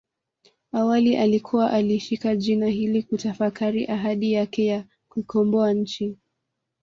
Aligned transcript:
Awali 0.71 1.15
alikuwa 1.17 1.71
alishika 1.71 2.35
jina 2.35 2.67
hili 2.67 3.03
kutafakari 3.03 3.85
ahadi 3.87 4.33
yake 4.33 4.65
ya 4.65 4.85
kuikomboa 5.09 5.73
nchi 5.73 6.17